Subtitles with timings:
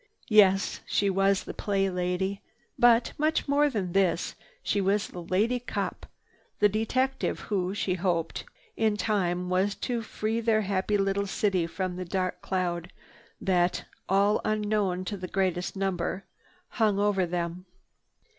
[0.29, 2.41] Yes, she was the Play Lady;
[2.75, 6.07] but much more than this, she was the Lady Cop,
[6.57, 8.43] the detective who, she hoped,
[8.75, 12.91] in time was to free their happy little city from the dark cloud
[13.39, 16.25] that, all unknown to the greatest number,
[16.69, 17.67] hung over them.